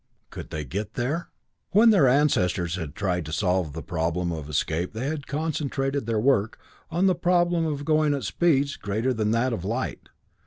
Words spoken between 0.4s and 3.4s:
they get there? When their ancestors had tried to